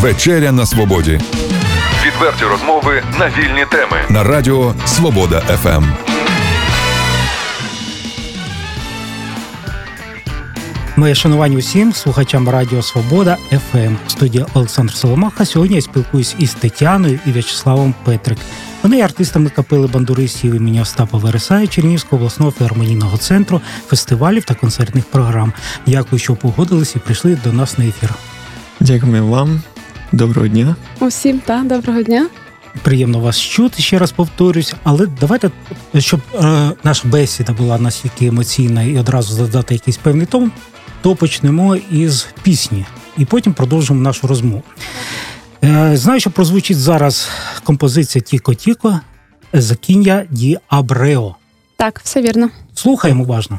[0.00, 1.20] Вечеря на свободі.
[2.06, 3.96] Відверті розмови на вільні теми.
[4.10, 5.84] На радіо Свобода ФМ.
[10.96, 13.94] Моє шанування усім слухачам Радіо Свобода ФМ.
[14.06, 15.44] Студія Олександр Соломаха.
[15.44, 18.38] Сьогодні я спілкуюсь із Тетяною і В'ячеславом Петрик.
[18.82, 25.04] Вони є артистами капели бандуристів імені Остапа Вересая Чернігівського обласного філармонійного центру, фестивалів та концертних
[25.04, 25.52] програм.
[25.86, 28.10] Дякую, що погодились і прийшли до нас на ефір.
[28.80, 29.62] Дякуємо вам.
[30.12, 30.76] Доброго дня.
[31.00, 32.28] Усім та доброго дня.
[32.82, 35.50] Приємно вас чути, ще раз повторюсь, але давайте,
[35.98, 40.52] щоб е, наша бесіда була настільки емоційна і одразу задати якийсь певний тон,
[41.02, 42.86] то почнемо із пісні
[43.18, 44.62] і потім продовжимо нашу розмову.
[45.64, 47.28] Е, знаю, що прозвучить зараз
[47.64, 49.00] композиція Тіко-Тіко
[49.52, 51.34] Закіння Ді Абрео.
[51.76, 52.50] Так, все вірно.
[52.74, 53.58] Слухаємо уважно.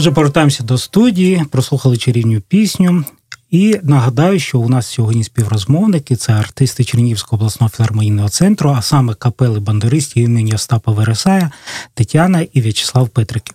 [0.00, 3.04] Отже, повертаємося до студії, прослухали чарівню пісню.
[3.50, 9.14] І нагадаю, що у нас сьогодні співрозмовники це артисти Чернігівського обласного філармонійного центру, а саме
[9.14, 11.50] капели бандеристів імені Остапа Вересая,
[11.94, 13.54] Тетяна і В'ячеслав Петриків.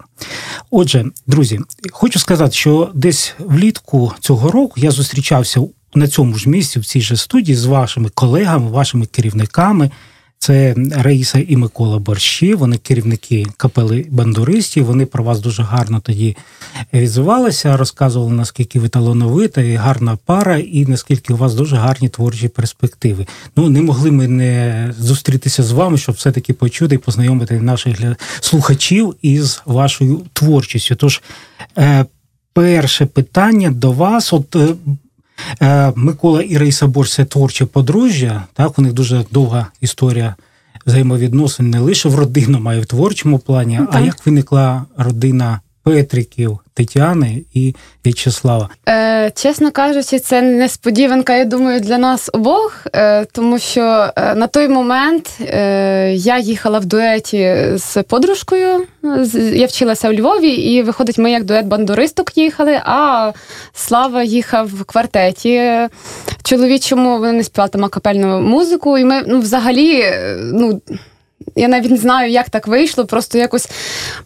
[0.71, 1.59] Отже, друзі,
[1.91, 5.61] хочу сказати, що десь влітку цього року я зустрічався
[5.95, 9.91] на цьому ж місці, в цій же студії, з вашими колегами, вашими керівниками.
[10.45, 14.85] Це Раїса і Микола Борщі, вони керівники капели бандуристів.
[14.85, 16.37] Вони про вас дуже гарно тоді
[16.93, 22.47] відзивалися, розказували, наскільки ви талановита і гарна пара, і наскільки у вас дуже гарні творчі
[22.47, 23.27] перспективи.
[23.55, 27.97] Ну не могли ми не зустрітися з вами, щоб все-таки почути і познайомити наших
[28.39, 30.95] слухачів із вашою творчістю.
[30.95, 31.21] Тож,
[31.77, 32.05] е,
[32.53, 34.33] перше питання до вас.
[34.33, 34.67] От Е,
[35.95, 38.43] Микола і Рейса Борщ– це творче подружжя.
[38.53, 40.35] Так, у них дуже довга історія
[40.85, 43.77] взаємовідносин не лише в родинному, а й в творчому плані.
[43.77, 43.89] Так.
[43.91, 48.69] А як виникла родина Петриків, Тетяни і В'ячеслава?
[48.89, 54.47] Е, Чесно кажучи, це несподіванка, я думаю, для нас обох, е, тому що е, на
[54.47, 58.87] той момент е, я їхала в дуеті з подружкою.
[59.53, 63.31] Я вчилася в Львові, і виходить, ми як дует бандуристок їхали, а
[63.73, 65.71] Слава їхав в квартеті.
[66.43, 70.81] Чоловічому вони не співали там акапельну музику, і ми ну, взагалі, е, ну.
[71.55, 73.05] Я навіть не знаю, як так вийшло.
[73.05, 73.69] Просто якось,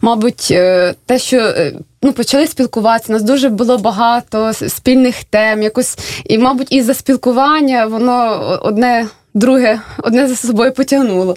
[0.00, 1.72] мабуть, е, те, що е,
[2.02, 7.86] ну, почали спілкуватися, нас дуже було багато спільних тем, якось, і, мабуть, із за спілкування
[7.86, 11.36] воно одне друге одне за собою потягнуло.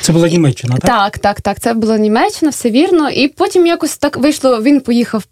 [0.00, 0.90] Це була Німеччина, так?
[0.90, 1.60] Так, так, так.
[1.60, 3.10] Це була Німеччина, все вірно.
[3.10, 5.24] І потім якось так вийшло, він поїхав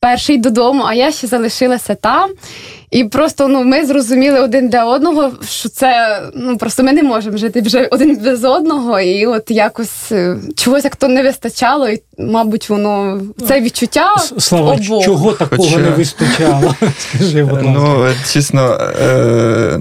[0.00, 2.30] перший додому, а я ще залишилася там.
[2.90, 7.36] І просто ну, ми зрозуміли один для одного, що це ну просто ми не можемо
[7.36, 9.00] жити вже один без одного.
[9.00, 14.06] І от якось е, чогось як то не вистачало, і, мабуть, воно це відчуття.
[14.38, 15.04] Слава, обох.
[15.04, 16.74] чого такого Хоча- не вистачало?
[16.98, 17.70] Скажи, будь ласка.
[17.74, 19.78] Ну, чесно, е,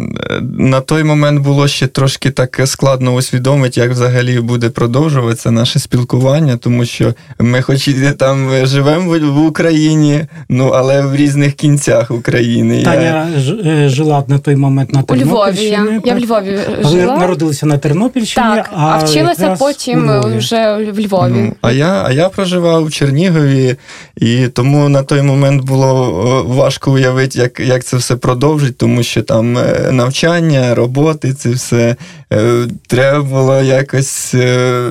[0.58, 6.58] на той момент було ще трошки так складно усвідомити, як взагалі буде продовжуватися наше спілкування,
[6.58, 12.82] тому що ми, хоч і там живемо в- Україні, ну але в різних кінцях України.
[12.82, 15.20] Я- Таня ж- е, жила на той момент на У Львові.
[15.20, 15.72] Тернопільщині.
[15.72, 16.20] Я, я в?
[16.20, 17.18] Львові жила.
[17.18, 20.38] народилися на Тернопільщині, Так, а вчилася якраз потім у Львові.
[20.38, 21.32] вже в Львові.
[21.36, 23.76] Ну, а я, а я проживав у Чернігові,
[24.18, 29.04] і тому на той момент було е, важко уявити, як, як це все продовжить, тому
[29.04, 31.96] що там е, навчання, роботи, це все
[32.34, 34.90] е, треба було якось, е,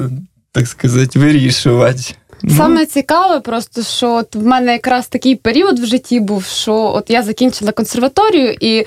[0.52, 2.02] так сказати, вирішувати.
[2.42, 6.74] Ну, Саме цікаве, просто що от в мене якраз такий період в житті був, що
[6.74, 8.86] от я закінчила консерваторію і.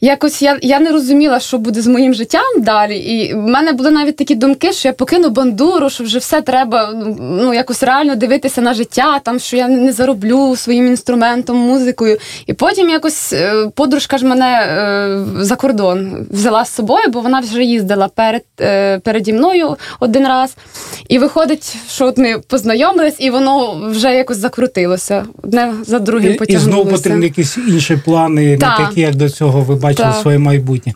[0.00, 2.98] Якось я, я не розуміла, що буде з моїм життям далі.
[2.98, 6.92] І в мене були навіть такі думки, що я покину бандуру, що вже все треба
[7.20, 12.18] ну, якось реально дивитися на життя, там, що я не зароблю своїм інструментом, музикою.
[12.46, 17.40] І потім якось е, подружка ж мене е, за кордон взяла з собою, бо вона
[17.40, 20.56] вже їздила перед, е, переді мною один раз.
[21.08, 25.24] І виходить, що от ми познайомились, і воно вже якось закрутилося.
[25.42, 29.60] Одне за другим І, і знову потрібні якісь інші плани, не такі, як до цього
[29.60, 30.22] ви бачили Так.
[30.22, 30.94] своє майбутнє.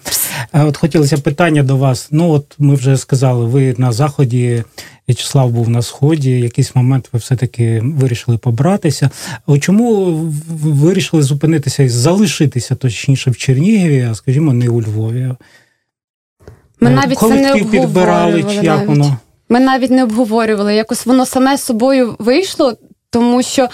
[0.52, 2.08] Е, От хотілося питання до вас.
[2.10, 4.62] Ну, от ми вже сказали, ви на заході.
[5.08, 6.30] В'ячеслав був на сході.
[6.40, 9.10] Якийсь момент ви все-таки вирішили побратися.
[9.46, 15.34] От чому ви вирішили зупинитися і залишитися точніше в Чернігові, а скажімо, не у Львові?
[16.80, 18.42] Ми Е, навіть це не підбирали, обговорювали.
[18.42, 18.88] чи як навіть.
[18.88, 19.16] воно?
[19.48, 20.74] Ми навіть не обговорювали.
[20.74, 22.74] Якось воно саме собою вийшло.
[23.10, 23.68] Тому що,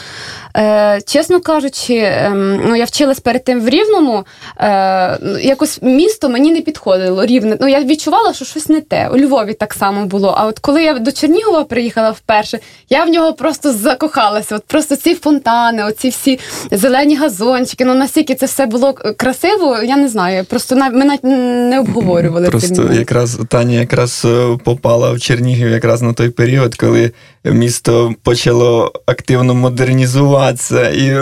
[0.56, 4.24] е, чесно кажучи, ем, ну я вчилась перед тим в Рівному.
[4.60, 7.56] Е, якось місто мені не підходило рівне.
[7.60, 9.08] Ну я відчувала, що щось не те.
[9.08, 10.34] У Львові так само було.
[10.38, 12.58] А от коли я до Чернігова приїхала вперше,
[12.90, 14.56] я в нього просто закохалася.
[14.56, 16.40] От просто ці фонтани, оці всі
[16.70, 17.84] зелені газончики.
[17.84, 20.44] Ну настільки це все було красиво, я не знаю.
[20.44, 21.24] Просто нав- ми навіть
[21.70, 22.48] не обговорювали.
[22.50, 27.10] Просто якраз Таня якраз е, попала в Чернігів якраз на той період, коли
[27.44, 31.20] місто почало активно модернізуватися, і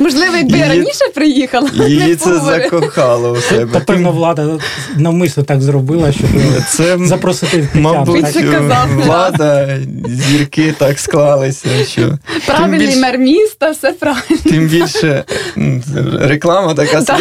[0.00, 3.72] Можливо, якби я раніше приїхала, її це закохало в себе.
[3.72, 4.58] Та певно, влада
[4.96, 6.26] навмисно так зробила, щоб
[6.68, 8.24] Це запросити Мабуть,
[8.94, 9.78] влада,
[10.08, 14.36] зірки так склалися, що Правильний більш- мер міста, все правильно.
[14.44, 15.24] тим більше
[16.20, 17.02] реклама така.
[17.02, 17.20] Так.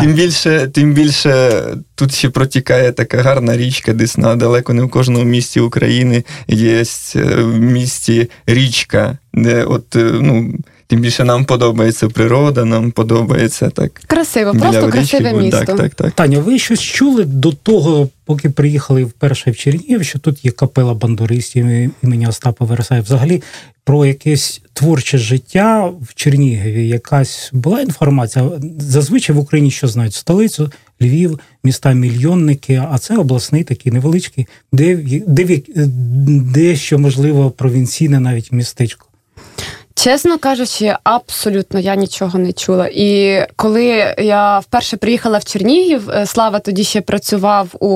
[0.00, 1.62] Тим більше, тим більше
[2.02, 4.36] тут ще протікає така гарна річка Десна.
[4.36, 6.84] Далеко не в кожному місті України є
[7.16, 10.54] е, в місті річка, де от е, ну.
[10.86, 14.00] Тим більше нам подобається природа, нам подобається так.
[14.06, 15.64] Красиво, біля просто річки красиве місто.
[15.64, 16.12] Так, так, так.
[16.12, 20.94] Таня, ви щось чули до того, поки приїхали вперше в Чернігів, що тут є капела
[20.94, 21.66] бандуристів
[22.02, 23.00] імені Остапа Вересая.
[23.00, 23.42] Взагалі
[23.84, 28.50] про якесь творче життя в Чернігові якась була інформація.
[28.78, 30.14] Зазвичай в Україні що знають?
[30.14, 30.70] Столицю,
[31.02, 34.96] Львів, міста мільйонники, а це обласний такий невеличкий, де,
[35.26, 35.62] де,
[36.26, 39.11] де, що можливо, провінційне навіть містечко.
[40.02, 42.88] Чесно кажучи, абсолютно я нічого не чула.
[42.92, 47.88] І коли я вперше приїхала в Чернігів, е, Слава тоді ще працював у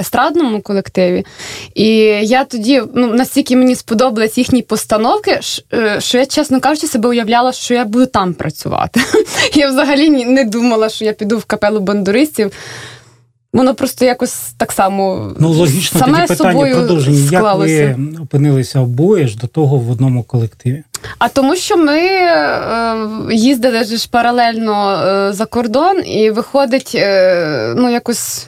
[0.00, 1.26] естрадному колективі.
[1.74, 1.88] І
[2.22, 5.40] я тоді ну, настільки мені сподобались їхні постановки,
[5.74, 9.00] е, що я, чесно кажучи, себе уявляла, що я буду там працювати.
[9.54, 12.52] Я взагалі не думала, що я піду в капелу бандуристів.
[13.52, 17.72] Воно просто якось так само Ну, логічно саме тоді питання собою Склалося.
[17.72, 20.82] Як ви опинилися обоє ж до того в одному колективі?
[21.18, 22.96] А тому, що ми е,
[23.32, 28.46] їздили ж паралельно е, за кордон, і виходить, е, ну якось.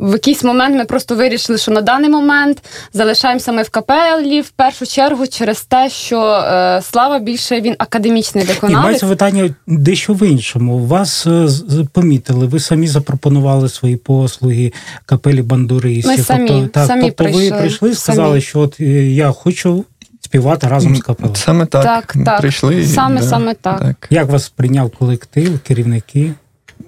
[0.00, 4.50] В якийсь момент ми просто вирішили, що на даний момент залишаємося ми в капелі в
[4.50, 10.28] першу чергу через те, що е, слава більше він академічний І мається питання дещо в
[10.28, 10.86] іншому.
[10.86, 11.48] Вас е,
[11.92, 14.72] помітили, ви самі запропонували свої послуги
[15.06, 16.10] капелі бандуристів.
[16.10, 18.40] Ми самі, тобто, так, самі тобто ви прийшли, прийшли і сказали, самі.
[18.40, 19.84] що от е, я хочу
[20.20, 21.36] співати разом з капелою.
[21.36, 21.84] Саме так.
[21.84, 22.40] Так, так.
[22.40, 22.86] Прийшли.
[22.86, 24.06] Саме- да, саме так.
[24.10, 26.32] Як вас прийняв колектив, керівники?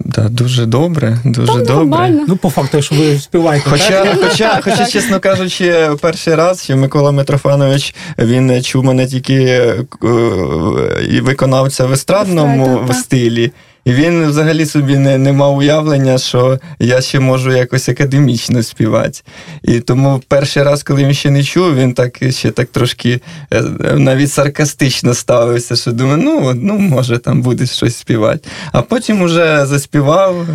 [0.05, 1.75] Да, дуже добре, дуже Там добре.
[1.75, 2.25] нормально.
[2.29, 3.71] Ну, по факту, що ви співаєте.
[3.71, 3.81] так?
[3.81, 9.77] Хоча, хоча, хоча, чесно кажучи, перший раз, що Микола Митрофанович він чув мене тільки е,
[11.11, 13.53] і виконавця в естрадному стилі.
[13.85, 19.21] І він взагалі собі не, не мав уявлення, що я ще можу якось академічно співати.
[19.63, 23.21] І тому перший раз, коли він ще не чув, він так ще так трошки
[23.53, 23.63] е,
[23.95, 28.49] навіть саркастично ставився, що думаю, ну, ну може там буде щось співати.
[28.73, 30.47] А потім уже заспівав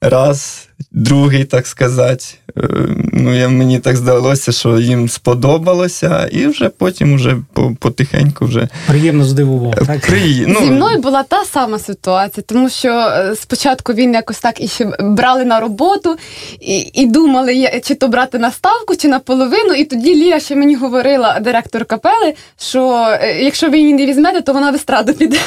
[0.00, 2.24] раз, другий, так сказати.
[2.58, 2.68] Е,
[3.14, 7.36] Ну, я, мені так здалося, що їм сподобалося, і вже потім вже
[7.78, 9.74] потихеньку вже приємно здивував.
[9.86, 10.00] Так?
[10.00, 10.44] При...
[10.48, 14.68] Ну, Зі мною була та сама ситуація, тому що е, спочатку він якось так і
[14.68, 16.16] ще брали на роботу
[16.60, 19.74] і і думали, чи то брати на ставку, чи на половину.
[19.74, 24.40] І тоді Лія ще мені говорила, директор капели, що е, якщо ви її не візьмете,
[24.40, 25.38] то вона в естраду піде.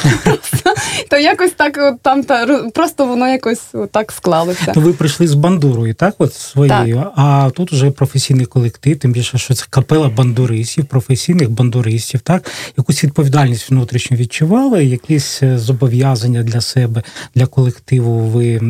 [1.10, 3.62] То якось так там та просто воно якось
[3.92, 4.72] так склалося.
[4.74, 6.14] То ви прийшли з бандурою, так?
[6.18, 7.12] От своєю, так.
[7.16, 12.50] а тут вже професійний колектив, тим більше, що це капела бандуристів, професійних бандуристів, так?
[12.76, 17.02] Якусь відповідальність внутрішньо відчували, якісь е, зобов'язання для себе,
[17.34, 18.60] для колективу ви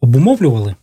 [0.00, 0.74] обумовлювали?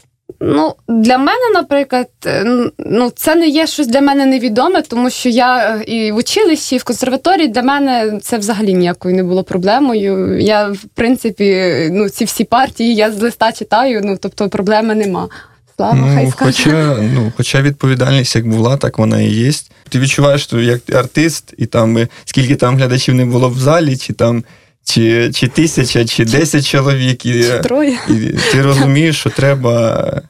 [0.45, 2.45] Ну, для мене, наприклад, е,
[2.77, 6.75] ну це не є щось для мене невідоме, тому що я е, і в училищі,
[6.75, 10.39] і в консерваторії для мене це взагалі ніякою не було проблемою.
[10.39, 15.29] Я, в принципі, ну ці всі партії я з листа читаю, ну тобто проблеми нема.
[15.75, 16.51] Слава, ну, хай скаже.
[16.51, 19.51] Хоча ну, хоча відповідальність як була, так вона і є.
[19.89, 24.13] Ти відчуваєш, що як артист, і там скільки там глядачів не було в залі, чи
[24.13, 24.43] там.
[24.85, 27.97] Чи чи тисяча, чи десять чоловік, і, Троє.
[28.09, 28.13] і
[28.51, 30.21] ти розумієш, що треба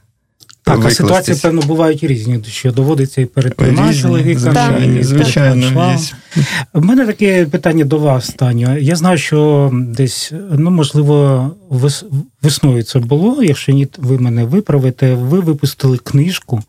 [0.64, 4.40] так, а ситуації, певно, бувають різні, що доводиться і перед трьома чоловіками.
[4.40, 5.98] Звичайно, і звичайно.
[6.74, 8.78] У мене таке питання до вас, Таню.
[8.78, 11.52] Я знаю, що десь, ну, можливо,
[12.42, 16.64] весною це було, якщо ні, ви мене виправите, ви випустили книжку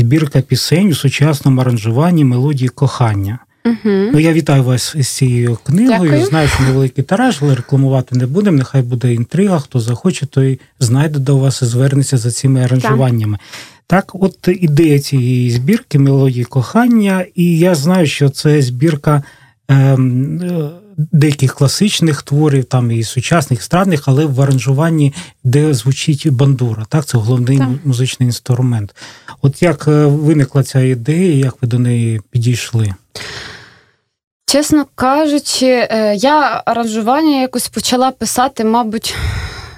[0.00, 3.38] Збірка пісень у сучасному аранжуванні мелодії кохання.
[3.64, 3.76] Угу.
[3.84, 6.10] Ну, Я вітаю вас з цією книгою.
[6.10, 6.26] Дякую.
[6.26, 8.56] Знаю, що невеликий тираж, але рекламувати не будемо.
[8.56, 9.58] Нехай буде інтрига.
[9.58, 13.38] Хто захоче, той знайде до вас і звернеться за цими аранжуваннями.
[13.86, 19.22] Так, так от ідея цієї збірки мелодії кохання, і я знаю, що це збірка.
[19.68, 20.80] Ем,
[21.12, 25.14] Деяких класичних творів, там і сучасних, страдних, але в аранжуванні,
[25.44, 27.68] де звучить бандура, так це головний так.
[27.84, 28.94] музичний інструмент.
[29.42, 32.94] От як е, виникла ця ідея, як ви до неї підійшли?
[34.50, 39.14] Чесно кажучи, е, я аранжування якось почала писати, мабуть,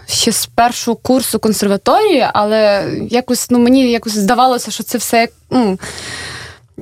[0.06, 5.78] ще з першого курсу консерваторії, але якось ну, мені якось здавалося, що це все ну,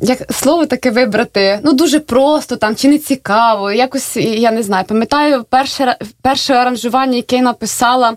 [0.02, 3.72] як слово таке вибрати, ну дуже просто там чи не цікаво.
[3.72, 4.84] Якось я не знаю.
[4.88, 8.16] Пам'ятаю, перше перше аранжування, яке я написала.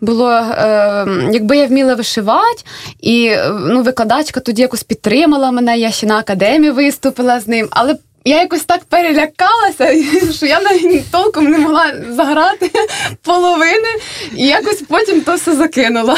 [0.00, 2.62] Було, е, якби я вміла вишивати,
[3.00, 7.96] і ну, викладачка тоді якось підтримала мене, я ще на академії виступила з ним, але
[8.24, 12.70] я якось так перелякалася, що я навіть толком не могла заграти
[13.22, 13.88] половини,
[14.36, 16.16] і якось потім то все закинула.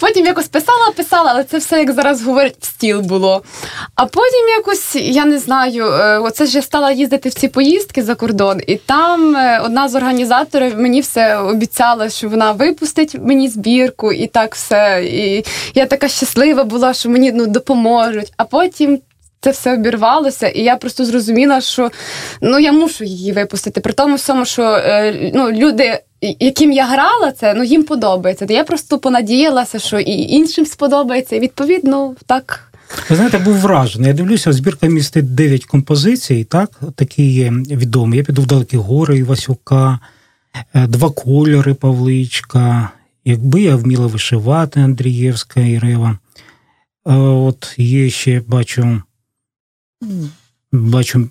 [0.00, 3.42] Потім якось писала, писала, але це все, як зараз говорять, в стіл було.
[3.94, 8.02] А потім якось, я не знаю, е, оце ж я стала їздити в ці поїздки
[8.02, 13.48] за кордон, і там е, одна з організаторів мені все обіцяла, що вона випустить мені
[13.48, 15.04] збірку, і так все.
[15.04, 18.32] І я така щаслива була, що мені ну, допоможуть.
[18.36, 19.00] А потім
[19.40, 21.90] це все обірвалося, і я просто зрозуміла, що
[22.40, 23.80] ну я мушу її випустити.
[23.80, 26.00] При тому всьому, що е, ну, люди.
[26.40, 28.46] Яким я грала це, ну їм подобається.
[28.48, 31.36] Я просто понадіялася, що і іншим сподобається.
[31.36, 32.72] І відповідно так.
[33.10, 34.08] Ви знаєте, був вражений.
[34.08, 38.16] Я дивлюся, збірка містить 9 композицій, так, такі є відомі.
[38.16, 39.98] Я піду в далекі гори Івасюка,
[40.74, 42.90] е, два кольори Павличка.
[43.24, 45.74] Якби я вміла вишивати Андрієвська і.
[47.06, 49.02] Е, от є ще бачу
[50.72, 51.28] Бачу,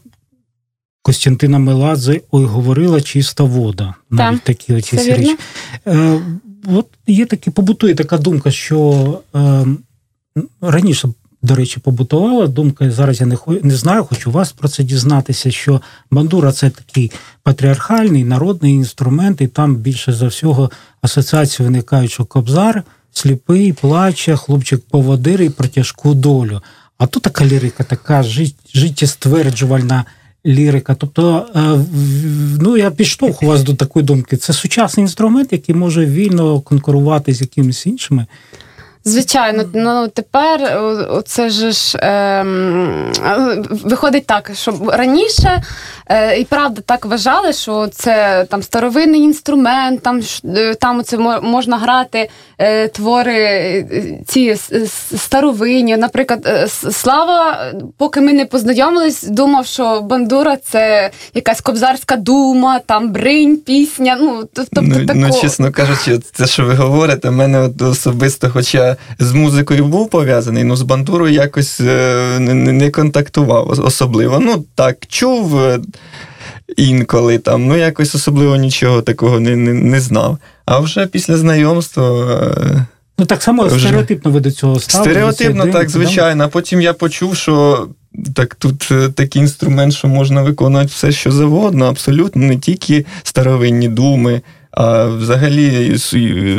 [1.02, 3.96] Костянтина Меладзе ой, говорила чиста вода.
[4.10, 5.38] Навіть так, такі оці речі.
[5.88, 6.22] Е,
[6.68, 9.66] От є такі, побутує така думка, що е,
[10.62, 11.10] раніше,
[11.42, 15.82] до речі, побутувала думка, зараз я не не знаю, хочу вас про це дізнатися, що
[16.12, 17.12] бандура це такий
[17.44, 24.82] патріархальний народний інструмент, і там більше за всього асоціації виникають, що кобзар сліпий, плаче, хлопчик
[24.90, 26.62] поводир і про тяжку долю.
[27.04, 28.24] А тут така лірика, така
[28.74, 30.06] життєстверджувальна
[30.46, 30.96] лірика.
[30.96, 31.60] Тобто, е,
[32.62, 34.38] ну я підштовху вас до такої думки.
[34.38, 38.26] Це сучасний інструмент, який може вільно конкурувати з якимись іншими.
[39.06, 40.80] Звичайно, ну тепер
[41.26, 42.46] це ж е,
[43.70, 45.64] виходить так, що раніше
[46.08, 51.78] е, і правда так вважали, що це там старовинний інструмент, там е, там це можна
[51.78, 54.56] грати е, твори е, ці
[55.18, 55.98] старовинні.
[55.98, 63.12] Наприклад, е, Слава, поки ми не познайомились, думав, що бандура це якась кобзарська дума, там
[63.12, 64.18] бринь, пісня.
[64.22, 65.20] Ну, тобто, ну, тако...
[65.20, 70.76] ну чесно кажучи, це що ви говорите, мене особисто, хоча з музикою був пов'язаний, ну
[70.76, 74.40] з бандурою якось е, не, не контактував особливо.
[74.40, 75.80] Ну так, чув е,
[76.78, 80.38] інколи там, ну якось особливо нічого такого не, не, не знав.
[80.66, 82.38] А вже після знайомства.
[82.58, 82.86] Е,
[83.18, 83.80] ну так само вже...
[83.80, 85.12] стереотипно ви до цього ставили?
[85.12, 86.44] Стереотипно, так, звичайно.
[86.44, 87.88] А потім я почув, що.
[88.34, 94.42] Так тут такий інструмент, що можна виконувати все, що завгодно, абсолютно не тільки старовинні думи,
[95.18, 95.98] взагалі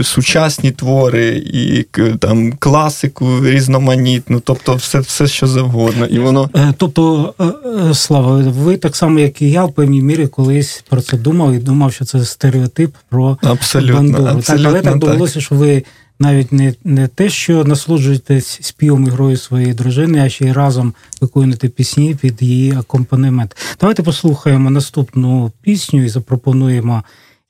[0.02, 1.86] сучасні твори, і
[2.18, 6.06] там класику різноманітну, тобто все, все що завгодно.
[6.06, 6.50] І воно...
[6.56, 7.44] Е, тобто, е,
[7.90, 11.52] е, Слава, ви так само, як і я, в певній мірі колись про це думав
[11.52, 14.24] і думав, що це стереотип про абсолютно, бандуру.
[14.24, 15.82] абсолютно так, але так довелося, що ви.
[16.18, 20.94] Навіть не не те, що насолоджуєтесь співом і грою своєї дружини, а ще й разом
[21.20, 23.56] виконуєте пісні під її акомпанемент.
[23.80, 27.02] Давайте послухаємо наступну пісню і запропонуємо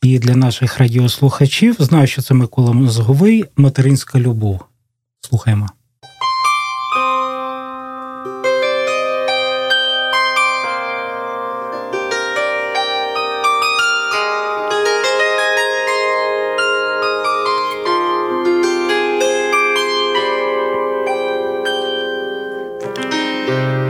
[0.03, 1.77] і для наших радіослухачів.
[1.79, 4.61] Знаю, що це Микола Мозговий, материнська любов.
[5.21, 5.69] Слухаємо.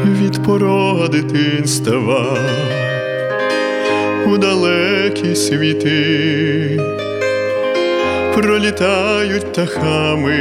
[0.04, 2.38] Від порога дитинства
[4.26, 6.80] у далекі світи,
[8.34, 10.38] пролітають птахами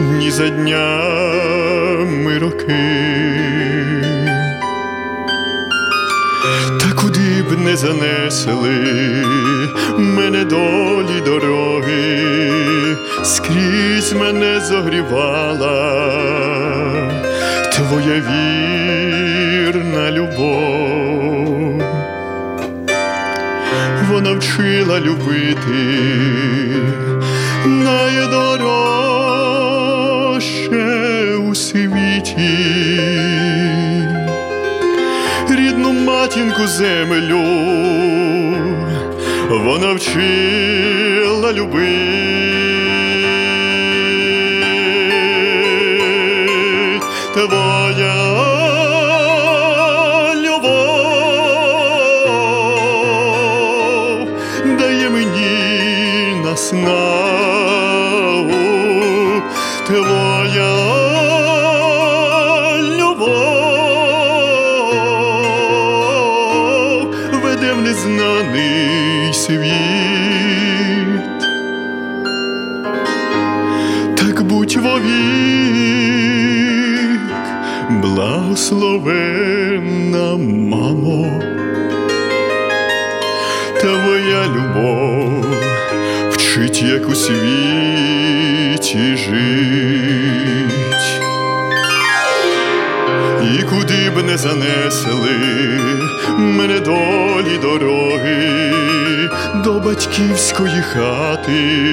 [0.00, 2.74] дні за днями роки,
[6.80, 9.24] та куди б не занесли
[9.98, 12.22] мене долі дороги,
[13.24, 16.04] скрізь мене зогрівала
[17.72, 21.43] твоя вірна любов
[24.14, 26.02] вона вчила любити
[27.66, 28.54] найдорожче
[31.36, 32.58] у світі,
[35.50, 37.44] рідну матінку землю,
[39.50, 42.24] вона вчила любити.
[47.34, 48.03] Твоя
[74.74, 75.10] будь вовік,
[77.90, 80.36] благословенна
[80.76, 81.42] мамо.
[83.80, 85.46] Твоя любов
[86.30, 91.20] вчить, як у світі жить,
[93.42, 95.30] і куди б не занесли
[96.38, 98.93] мене долі дороги
[99.54, 101.84] до батьківської хати,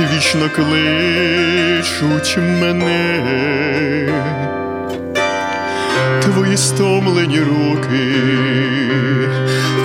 [0.00, 3.22] вічно кличуть мене.
[6.22, 8.14] Твої стомлені руки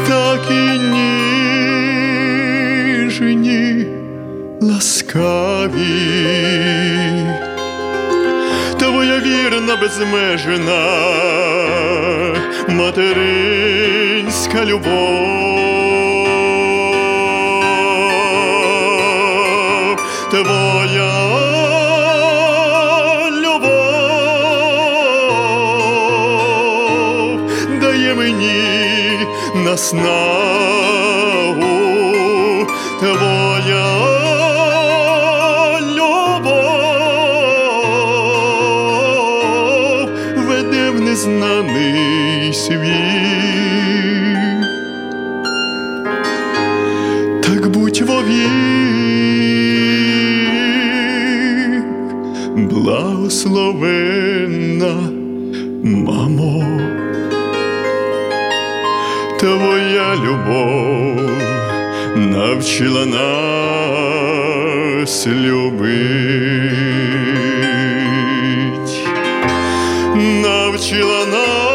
[0.07, 0.79] так і
[3.03, 3.85] ніжні,
[4.61, 5.71] ласкаві,
[8.79, 10.85] твоя вірна безмежна,
[12.67, 15.46] материнська любов,
[20.43, 21.11] твоя
[23.41, 24.61] любов.
[27.81, 29.19] Дає мені
[29.55, 30.07] наснагу.
[32.99, 33.87] Твоя
[35.97, 36.79] любов.
[40.47, 42.87] Веде в незнаний світ,
[47.43, 48.96] так будь вовік,
[53.27, 54.95] благословенна
[55.83, 56.63] мамо.
[59.39, 61.19] Твоя любов
[62.15, 63.67] навчила нас
[65.27, 65.77] любить,
[70.15, 71.66] навчила нас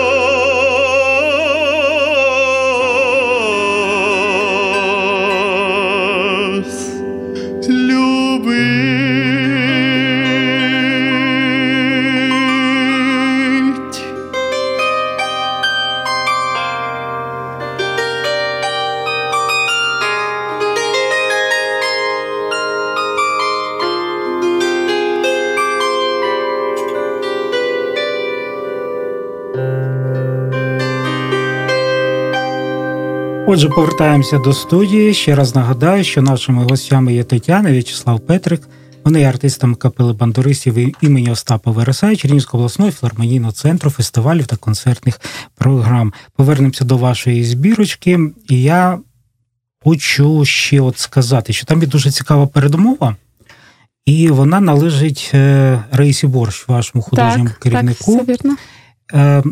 [33.55, 35.15] Отже, повертаємося до студії.
[35.15, 38.69] Ще раз нагадаю, що нашими гостями є Тетяна В'ячеслав Петрик.
[39.05, 45.21] Вони є артистами капели бандуристів імені Остапа Вереса Чернівського обласного філармонійного центру фестивалів та концертних
[45.55, 46.13] програм.
[46.37, 48.99] Повернемося до вашої збірочки, і я
[49.85, 53.17] хочу ще от сказати, що там є дуже цікава передмова,
[54.07, 58.13] і вона належить е, Раїсі Борщ, вашому художньому так, керівнику.
[58.13, 58.57] Так, все вірно.
[59.15, 59.43] Е,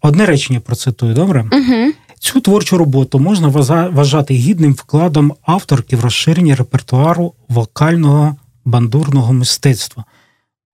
[0.00, 1.40] Одне речення процитую, добре?
[1.52, 1.92] Угу.
[2.24, 10.04] Цю творчу роботу можна вважати гідним вкладом авторки в розширення репертуару вокального бандурного мистецтва.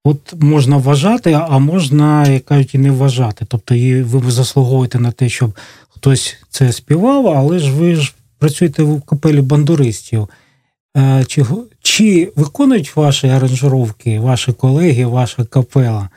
[0.04, 3.44] От можна вважати, а можна, як кажуть, і не вважати.
[3.48, 5.58] Тобто і ви заслуговуєте на те, щоб
[5.88, 10.28] хтось це співав, але ж ви ж працюєте в капелі бандуристів.
[10.96, 11.44] Е, Чи,
[11.82, 16.08] чи виконують ваші аранжировки, ваші колеги, ваша капела?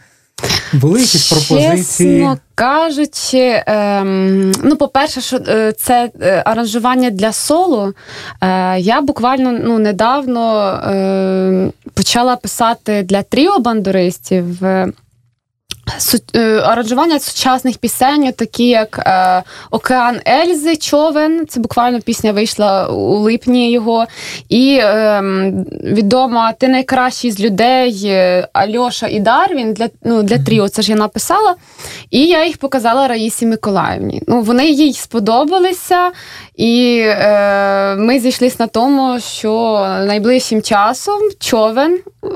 [0.74, 2.20] Були якісь пропозиції?
[2.20, 7.94] Чесно кажучи, ем, ну, по-перше, що е, це е, аранжування для соло.
[8.42, 14.46] Е, я буквально ну, недавно е, почала писати для тріо бандуристів.
[16.36, 21.48] Е, Аранжування сучасних пісень, такі як е, Океан Ельзи, Човен.
[21.48, 24.06] Це буквально пісня вийшла у липні його.
[24.50, 25.22] І е,
[25.84, 30.70] відома Ти найкращий з людей е, Альоша і Дарвін для, ну, для тріо.
[30.70, 31.56] Це ж я написала.
[32.12, 34.22] І я їх показала Раїсі Миколаївні.
[34.28, 36.12] Ну, вони їй сподобалися,
[36.56, 42.28] і е, ми зійшлися на тому, що найближчим часом човен е,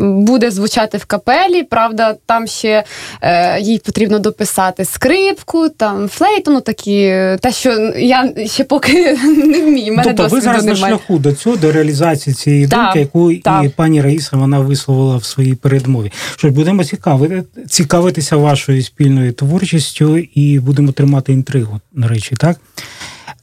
[0.00, 1.62] буде звучати в капелі.
[1.62, 2.84] Правда, там ще
[3.22, 7.00] е, їй потрібно дописати скрипку, там флейту, ну такі,
[7.40, 9.94] те, що я ще поки не вмію.
[9.94, 13.68] Мене тобто ви зараз на шляху до цього, до реалізації цієї Так, думки, яку і
[13.76, 16.12] пані Раїса вона висловила в своїй передмові.
[16.36, 22.56] Що ж, будемо цікавити, цікавитися вашою спільною творчістю і будемо тримати інтригу, до речі, так?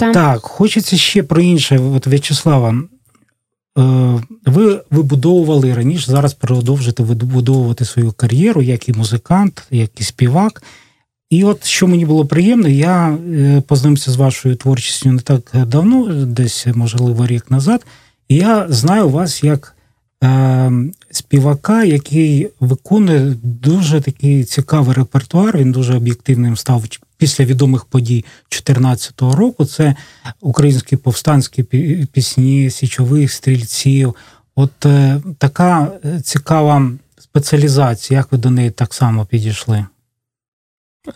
[0.02, 0.14] Так.
[0.14, 1.80] Так, хочеться ще про інше.
[1.80, 2.76] От В'ячеслава,
[3.78, 10.64] е, ви вибудовували раніше, зараз продовжите вибудовувати свою кар'єру як і музикант, як і співак.
[11.30, 16.26] І от що мені було приємно, я е, познайомився з вашою творчістю не так давно,
[16.26, 17.86] десь, можливо, рік назад.
[18.28, 19.76] І я знаю вас як
[20.24, 20.72] е,
[21.12, 25.58] співака, який виконує дуже такий цікавий репертуар.
[25.58, 26.84] Він дуже об'єктивним став
[27.22, 29.66] після відомих подій 2014 року.
[29.66, 29.96] Це
[30.40, 31.64] українські повстанські
[32.12, 34.16] пісні січових стрільців.
[34.56, 38.20] От е, така е, цікава спеціалізація.
[38.20, 39.86] Як ви до неї так само підійшли?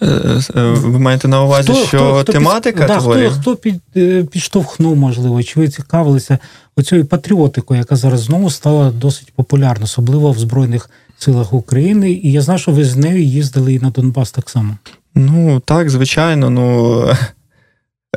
[0.02, 0.08] Е,
[0.56, 3.82] е, Ви маєте на увазі, що тематика під, да, хто, хто під,
[4.30, 6.40] підштовхнув, можливо, чи ви цікавилися
[6.76, 12.12] оцією патріотикою, яка зараз знову стала досить популярна, особливо в Збройних силах України.
[12.12, 14.78] І я знаю, що ви з нею їздили і на Донбас так само.
[15.16, 16.50] Ну, так, звичайно.
[16.50, 17.04] Ну,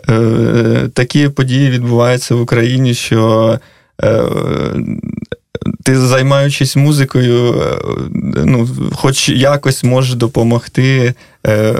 [0.08, 3.58] е, такі події відбуваються в Україні, що
[4.02, 4.22] е,
[5.84, 7.78] ти, займаючись музикою, е,
[8.44, 11.14] ну, хоч якось можеш допомогти
[11.46, 11.74] е,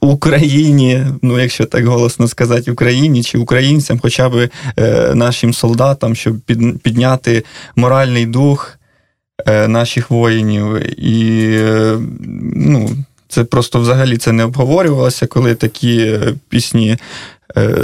[0.00, 6.40] Україні, ну, якщо так голосно сказати, Україні чи українцям, хоча б е, нашим солдатам, щоб
[6.40, 7.44] під, підняти
[7.76, 8.78] моральний дух
[9.46, 11.00] е, наших воїнів.
[11.00, 11.58] І
[12.56, 12.90] ну,
[13.32, 16.96] це просто взагалі це не обговорювалося, коли такі е, пісні.
[17.56, 17.74] Е,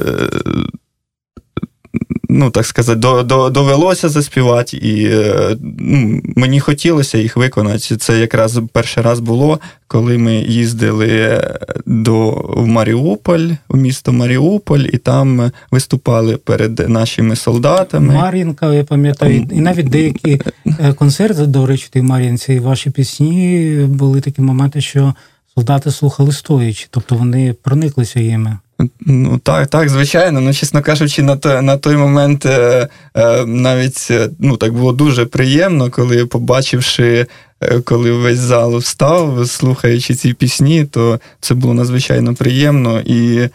[2.30, 7.96] Ну, так сказати, до, до, довелося заспівати, і е, ну, мені хотілося їх виконати.
[7.96, 11.42] Це якраз перший раз було, коли ми їздили
[11.86, 18.14] до, в Маріуполь, в місто Маріуполь, і там виступали перед нашими солдатами.
[18.14, 20.40] Мар'їнка, я пам'ятаю, і навіть деякі
[20.96, 25.14] концерти, до речі, в Мар'їнці, ваші пісні були такі моменти, що
[25.58, 28.58] солдати слухали стоячи, тобто вони прониклися їми.
[29.00, 30.40] Ну так, так, звичайно.
[30.40, 34.92] Ну, чесно кажучи, на той, на той момент е, е, навіть е, ну, так було
[34.92, 37.26] дуже приємно, коли побачивши,
[37.60, 43.00] е, коли весь зал встав, слухаючи ці пісні, то це було надзвичайно приємно.
[43.00, 43.50] І е,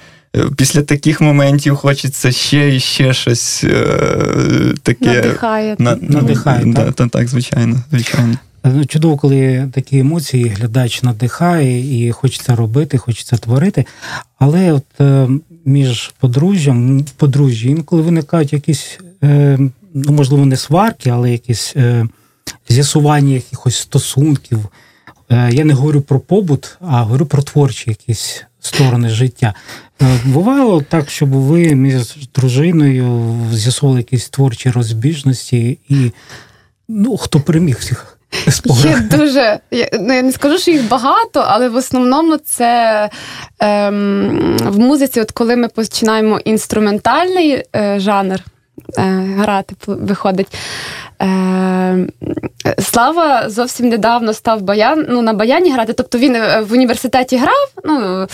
[0.57, 3.87] після таких моментів хочеться ще і ще щось е,
[4.83, 5.05] таке.
[5.05, 5.75] Надихає.
[5.79, 6.93] На- Надихає, да, так?
[6.93, 8.37] та- так, звичайно, звичайно.
[8.65, 13.85] Ну, Чудово, коли такі емоції глядач надихає і хочеться робити, хочеться творити.
[14.39, 15.27] Але от е,
[15.65, 19.59] між подружжям, подружжя інколи виникають якісь, е,
[19.93, 22.07] ну можливо, не сварки, але якісь е,
[22.69, 24.59] з'ясування якихось стосунків.
[25.29, 29.53] Я не говорю про побут, а говорю про творчі якісь сторони життя.
[30.25, 36.11] Бувало так, щоб ви між дружиною з'ясували якісь творчі розбіжності, і
[36.87, 38.12] ну, хто переміг всіх?
[38.65, 39.59] Є дуже.
[39.71, 43.09] Я, ну, я не скажу, що їх багато, але в основному це
[43.59, 48.39] ем, в музиці, от коли ми починаємо інструментальний е, жанр
[48.97, 49.01] е,
[49.37, 50.47] грати, виходить.
[51.21, 52.07] Е,
[52.79, 55.93] Слава зовсім недавно став баян, ну, на баяні грати.
[55.93, 57.69] Тобто він е, в університеті грав.
[57.83, 58.27] Ну,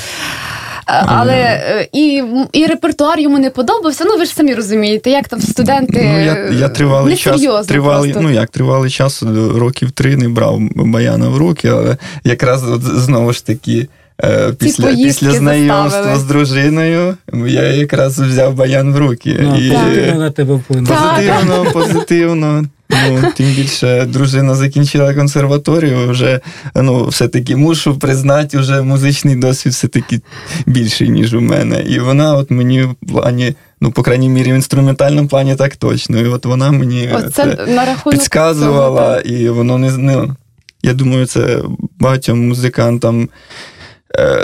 [0.86, 4.04] але е, і, і репертуар йому не подобався.
[4.08, 6.02] Ну, ви ж самі розумієте, як там студенти.
[6.14, 8.30] Ну, я, я тривалий час, тривалий, просто.
[8.30, 9.24] ну як тривалий час,
[9.56, 13.88] років три не брав баяна в руки, але якраз от знову ж таки.
[14.24, 16.20] Е, Після, після знайомства заставили.
[16.20, 19.38] з дружиною я якраз взяв баян в руки.
[19.42, 20.96] Ну, і позитивно на тебе вплинуло.
[20.96, 22.66] Позитивно, позитивно.
[22.90, 26.40] Ну, тим більше дружина закінчила консерваторію, вже
[26.76, 30.22] ну, все-таки мушу признати, вже музичний досвід все-таки
[30.66, 31.82] більший, ніж у мене.
[31.82, 36.20] І вона от мені в плані, ну, по крайній мірі, в інструментальному плані так точно.
[36.20, 40.36] І от вона мені Оце це на підказувала, цього, і воно не ну,
[40.84, 41.62] Я думаю, це
[42.00, 43.30] багатьом музикантам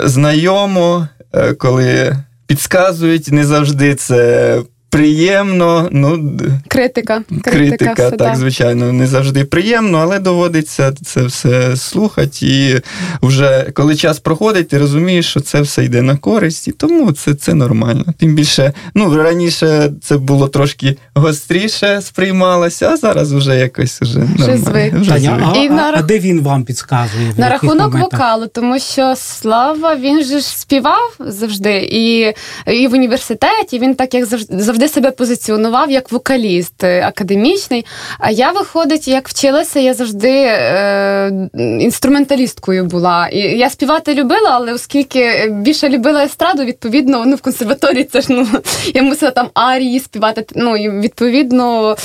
[0.04, 5.88] знайомо, е, коли підказують, не завжди це приємно.
[5.92, 6.30] Ну,
[6.68, 7.22] Критика.
[7.28, 8.36] Критика, критика, все, так, да.
[8.36, 12.36] звичайно, не завжди приємно, але доводиться це все слухати.
[12.42, 12.80] І
[13.22, 17.34] вже коли час проходить, ти розумієш, що це все йде на користь, і тому це,
[17.34, 18.04] це нормально.
[18.18, 24.56] Тим більше, ну раніше це було трошки гостріше сприймалося, а зараз вже якось вже нормально.
[24.56, 24.94] звик.
[24.94, 25.48] Вже Таня, звик.
[25.54, 27.32] а, І а, на а де він вам підказує?
[27.36, 28.12] На рахунок моментах?
[28.12, 32.32] вокалу, тому що Слава він же ж співав завжди, і,
[32.72, 37.86] і в університеті він так як завжди, завжди себе позиціонував як вокаліст е, академічний.
[38.18, 41.48] А я, виходить, як вчилася, я завжди е,
[41.80, 43.28] інструменталісткою була.
[43.28, 48.26] І я співати любила, але оскільки більше любила естраду, відповідно, ну в консерваторії це ж
[48.30, 48.46] ну
[48.94, 50.46] я мусила там арії співати.
[50.54, 51.96] Ну і відповідно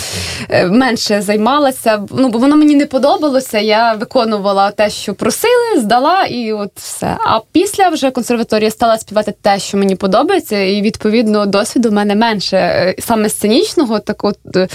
[0.50, 2.04] е, менше займалася.
[2.12, 3.60] Ну бо воно мені не подобалося.
[3.60, 7.17] Я виконувала те, що просили, здала, і от все.
[7.26, 12.15] А після вже консерваторії стала співати те, що мені подобається, і відповідно досвіду в мене
[12.15, 12.58] менше
[13.00, 14.67] саме сценічного, так от е,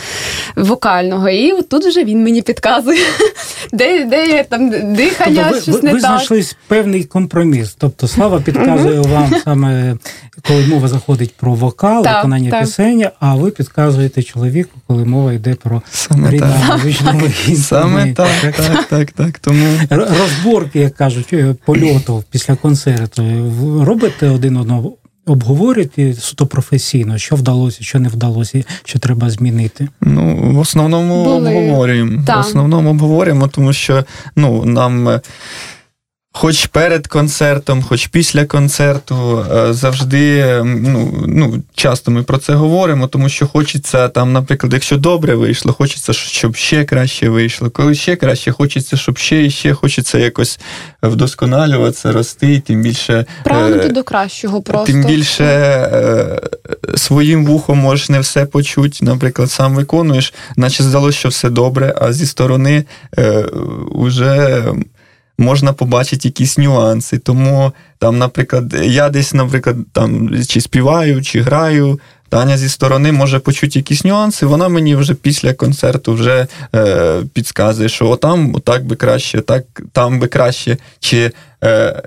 [0.57, 1.29] вокального.
[1.29, 3.07] І от тут вже він мені підказує,
[3.72, 6.11] де, де є там дихання, Тобто ви, щось ви, не ви так.
[6.11, 7.77] знайшли певний компроміс.
[7.79, 9.96] Тобто Слава підказує вам саме,
[10.49, 12.61] коли мова заходить про вокал, Так, виконання так.
[12.61, 17.22] пісень, а ви підказуєте чоловіку, коли мова йде про Саме рідну музичну
[17.57, 19.38] Саме так, так, так, так.
[19.38, 23.22] Тому Розборки, як кажуть, е, польотів після концерту.
[23.85, 24.92] Робите один одного,
[25.27, 29.89] обговорюєте суто професійно, що вдалося, що не вдалося, що треба змінити.
[30.01, 31.57] Ну, в основному Були.
[31.57, 32.25] обговорюємо.
[32.27, 32.37] Так.
[32.37, 34.05] В основному обговорюємо, тому що
[34.37, 35.21] ну, нам.
[36.37, 42.55] Е, Хоч перед концертом, хоч після концерту, е, завжди ну, ну, часто ми про це
[42.55, 47.70] говоримо, тому що хочеться там, наприклад, якщо добре вийшло, хочеться, щоб ще краще вийшло.
[47.70, 50.61] Коли ще краще, хочеться, щоб ще і ще хочеться якось
[51.03, 54.87] вдосконалюватися, рости, тим більше Прагнути е, до кращого просто.
[54.87, 56.40] Тим більше е,
[56.96, 58.99] своїм вухом можеш не все почути.
[59.03, 62.85] Наприклад, сам виконуєш, наче здалося, що все добре, а зі сторони
[63.18, 63.44] е,
[63.94, 64.64] вже
[65.38, 67.18] можна побачити якісь нюанси.
[67.18, 72.01] Тому там, наприклад, я десь, наприклад, там чи співаю, чи граю.
[72.29, 77.88] Таня зі сторони може почути якісь нюанси, вона мені вже після концерту вже е, підказує,
[77.88, 80.77] що отам отак би краще, так там би краще.
[81.01, 81.33] Чи
[81.64, 82.03] е,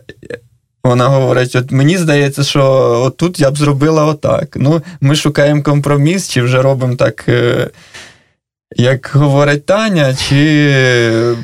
[0.83, 2.63] вона говорить: от мені здається, що
[3.05, 4.57] отут я б зробила отак.
[4.59, 7.69] Ну, ми шукаємо компроміс, чи вже робимо так, е,
[8.75, 11.35] як говорить Таня, чи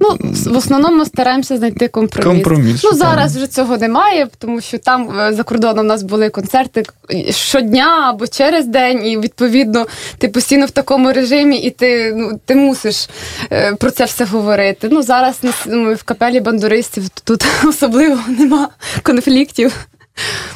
[0.00, 0.16] Ну,
[0.52, 2.32] в основному стараємося знайти компроміс.
[2.32, 2.84] компроміс.
[2.84, 6.82] Ну зараз вже цього немає, тому що там е, за кордоном у нас були концерти
[7.30, 9.86] щодня або через день, і відповідно
[10.18, 13.08] ти постійно в такому режимі, і ти ну ти мусиш
[13.52, 14.88] е, про це все говорити.
[14.92, 15.50] Ну зараз на
[15.94, 18.68] в капелі бандуристів тут особливо нема
[19.02, 19.86] конфліктів.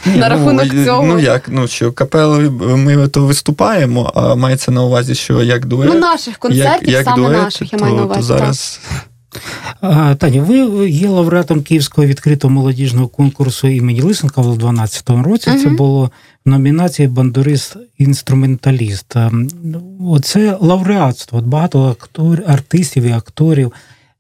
[0.07, 1.03] Ні, на ну, рахунок е, цього.
[1.03, 5.91] Ну як, ну що капели ми то виступаємо, а мається на увазі, що як дует.
[5.95, 8.23] Ну, наших концертів, як, як саме дует, наших, я то, маю на то увазі.
[8.23, 9.10] зараз А,
[10.19, 15.51] Таня, ви є лауреатом Київського відкритого молодіжного конкурсу імені Лисенка в 2012 році.
[15.63, 16.11] Це було
[16.47, 19.17] в номінації Бандурист-інструменталіст.
[19.17, 19.49] Ем,
[20.01, 21.39] Оце лауреатство.
[21.39, 23.73] От багато актор, артистів і акторів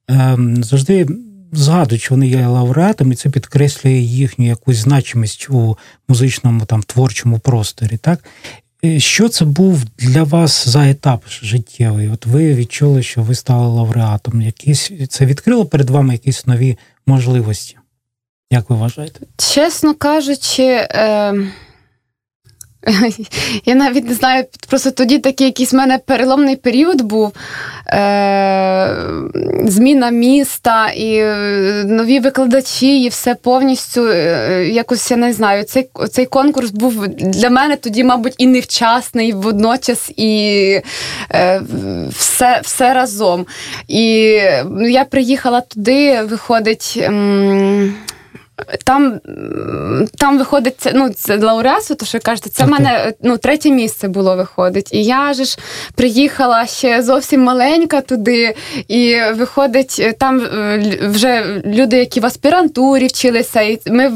[0.08, 1.06] ем, завжди
[1.52, 5.76] згадують, що вони є лауреатами, і це підкреслює їхню якусь значимість у
[6.08, 7.96] музичному там творчому просторі.
[7.96, 8.24] Так?
[8.98, 12.08] Що це був для вас за етап життєвий?
[12.08, 14.42] От ви відчули, що ви стали лауреатом.
[14.42, 17.76] Якісь це відкрило перед вами якісь нові можливості?
[18.50, 19.20] Як ви вважаєте?
[19.36, 21.34] Чесно кажучи, е,
[23.64, 27.32] я навіть не знаю, просто тоді такий якийсь в мене переломний період був.
[27.92, 28.96] Е,
[29.64, 31.34] зміна міста і е,
[31.86, 35.64] нові викладачі, і все повністю е, якось я не знаю.
[35.64, 40.80] Цей, цей конкурс був для мене тоді, мабуть, і невчасний і водночас, і
[41.34, 41.62] е,
[42.18, 43.46] все, все разом.
[43.88, 46.98] І ну, я приїхала туди, виходить.
[47.02, 47.94] м,
[48.84, 49.20] Там,
[50.18, 52.78] там виходить ну, це лауреатство, то що ви кажете, це в так.
[52.78, 54.88] мене ну, третє місце було виходить.
[54.92, 55.58] І я же ж
[55.94, 58.54] приїхала ще зовсім маленька туди,
[58.88, 64.08] і виходить, е, там е, вже люди, які в аспірантурі вчилися, і ми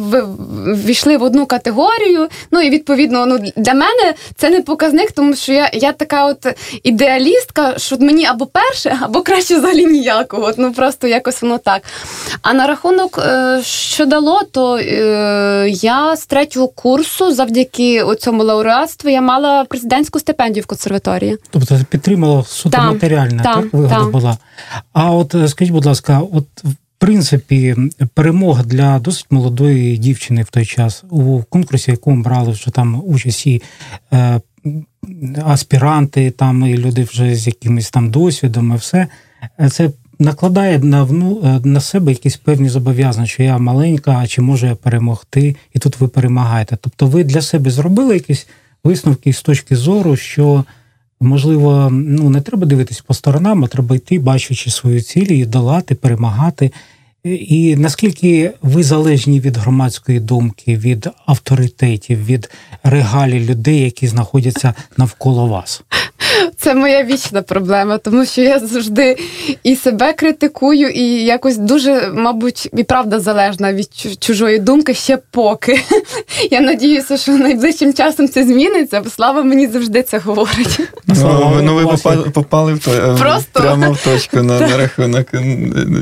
[0.67, 2.29] ввійшли в одну категорію.
[2.51, 6.47] Ну і відповідно, ну для мене це не показник, тому що я, я така от
[6.83, 10.45] ідеалістка, що мені або перше, або краще взагалі ніякого.
[10.45, 11.83] От, ну просто якось воно так.
[12.43, 19.11] А на рахунок, е, що дало, то е, я з третього курсу, завдяки цьому лауреатству,
[19.11, 21.37] я мала президентську стипендію в консерваторії.
[21.51, 24.11] Тобто це підтримало суто Так, матеріальна так, так, вигода так.
[24.11, 24.39] була.
[24.93, 27.77] А от е, скажіть, будь ласка, от в принципі,
[28.15, 33.47] перемога для досить молодої дівчини в той час у конкурсі, якому брали вже там участь
[33.47, 33.63] і
[34.13, 34.41] е,
[35.45, 39.07] аспіранти, там і люди вже з якимось там досвідом, і все
[39.61, 39.91] е, це.
[40.19, 44.67] Накладає на вну е, на себе якісь певні зобов'язання, що я маленька, а чи можу
[44.67, 46.79] я перемогти, і тут ви перемагаєте.
[46.81, 48.47] Тобто, ви для себе зробили якісь
[48.85, 50.65] висновки з точки зору, що
[51.21, 55.95] можливо, ну не треба дивитись по сторонам, а треба йти, бачачи свою ціль, і долати,
[55.95, 56.71] перемагати.
[57.25, 62.51] І наскільки ви залежні від громадської думки, від авторитетів, від
[62.83, 65.83] регалій людей, які знаходяться навколо вас?
[66.57, 69.17] Це моя вічна проблема, тому що я завжди
[69.63, 73.89] і себе критикую, і якось дуже, мабуть, і правда залежна від
[74.21, 75.81] чужої думки ще поки.
[76.51, 80.81] Я надіюся, що найближчим часом це зміниться, бо слава мені завжди це говорить.
[81.15, 83.61] Слава Ну, ну ви попали, попали в е, Просто.
[83.61, 85.27] прямо в точку на, на рахунок.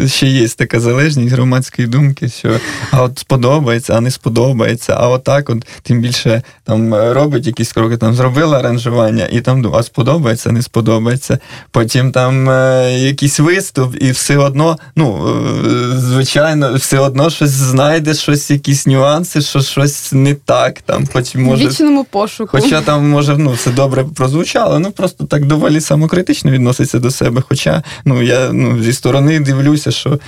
[0.06, 2.50] Ще є така залежність громадської думки, що
[2.90, 4.96] а от сподобається, а не сподобається.
[4.98, 9.74] А отак, от тим більше там е, робить якісь кроки, там зробила аранжування, і там
[9.74, 11.38] а сподобається, не сподобається.
[11.70, 15.28] Потім там е, якийсь виступ, і все одно, ну
[15.66, 20.82] е, звичайно, все одно щось знайде, щось, якісь нюанси, що щось не так.
[20.82, 21.68] Там, хоч може.
[21.68, 22.48] вічному пошуку.
[22.52, 27.42] Хоча там, може, ну, все добре прозвучало, ну просто так доволі самокритично відноситься до себе.
[27.48, 30.18] Хоча ну, я ну, зі сторони дивлюся, що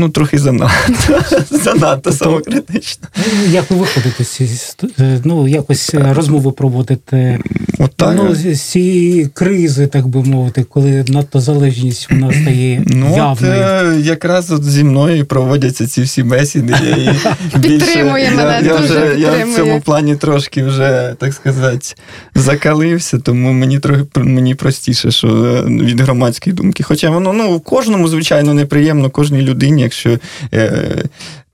[0.00, 3.08] ну, трохи занадто, занадто самокритично.
[3.16, 7.38] Ну, Як ви виходите з е, ну, якось е, розмову проводите
[7.78, 8.14] От так.
[8.16, 13.52] ну, з цієї кризи, так би мовити, коли надто залежність вона стає Ну, явною.
[13.52, 16.74] е, якраз от зі мною проводяться ці всі бесіди.
[16.82, 21.94] Я Підтримує мене, я, я, дуже вже, я в цьому плані трошки вже, так сказати,
[22.34, 25.28] закалився, тому мені трохи мені простіше, що
[25.68, 26.82] від громадської думки.
[26.82, 30.18] Хоча воно ну, кожному, звичайно, неприємно, кожній людині, якщо.
[30.54, 31.04] Е,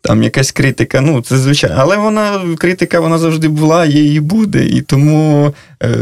[0.00, 4.66] там якась критика, ну це звичайно, але вона критика вона завжди була, є і буде.
[4.66, 5.96] І тому е,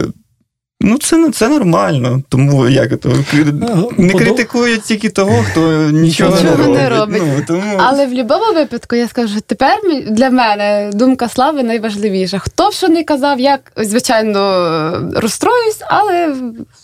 [0.85, 2.23] ну це, це нормально.
[2.29, 6.99] Тому як то не подо- критикують тільки того, хто нічого, Нічого не не робить.
[6.99, 7.23] робить.
[7.27, 7.77] Ну, тому...
[7.79, 9.79] Але в будь-якому випадку я скажу, тепер
[10.11, 12.39] для мене думка слави найважливіша.
[12.39, 14.41] Хто б що не казав, я звичайно
[15.17, 16.35] розстроюсь, але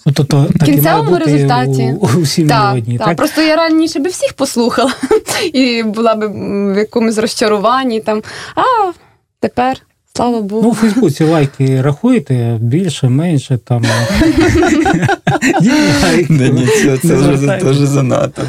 [0.06, 1.94] Ну, тобто, так і кінцевому бути результаті.
[2.00, 3.06] у, у всій так, мелодії, так.
[3.06, 3.16] так?
[3.16, 4.92] Просто я раніше би всіх послухала
[5.52, 6.26] і була б
[6.74, 8.00] в якомусь розчаруванні.
[8.00, 8.22] Там,
[8.54, 8.62] а
[9.40, 9.76] тепер,
[10.20, 10.62] слава Богу.
[10.62, 13.82] Ну, у Фейсбуці лайки рахуєте більше, менше там.
[15.60, 16.68] Ні,
[17.02, 18.42] це, вже дуже занадто.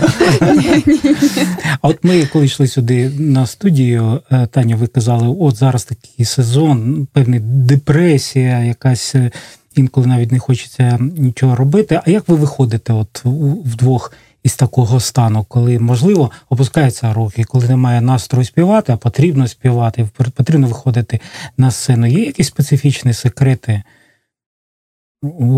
[1.82, 6.26] А от ми, коли йшли сюди на студію, е, Таня, ви казали, от зараз такий
[6.26, 9.32] сезон, певна депресія, якась е,
[9.76, 12.00] інколи навіть не хочеться нічого робити.
[12.06, 13.22] А як ви виходите от
[13.66, 20.10] вдвох із такого стану, коли можливо опускаються руки, коли немає настрою співати, а потрібно співати,
[20.36, 21.20] потрібно виходити
[21.58, 22.08] на сцену?
[22.08, 23.84] Є якісь специфічні секрети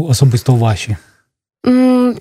[0.09, 0.97] особисто ваші?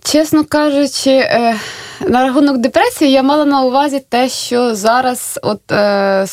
[0.02, 1.56] Чесно кажучи, е,
[2.00, 6.26] на рахунок депресії я мала на увазі те, що зараз, от е,